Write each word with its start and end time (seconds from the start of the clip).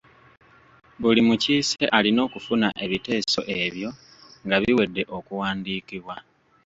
Buli 1.01 1.21
mukiise 1.27 1.85
alina 1.97 2.19
okufuna 2.27 2.67
ebiteeso 2.83 3.41
ebyo 3.61 3.89
nga 4.45 4.57
biwedde 4.63 5.03
okuwandiikibwa. 5.17 6.15